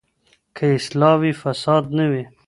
[0.55, 2.23] که اصلاح وي، فساد نه وي.